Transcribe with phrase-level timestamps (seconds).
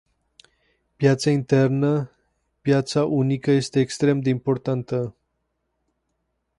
[0.95, 2.11] Piața internă,
[2.61, 5.15] piața unică este extrem de importantă.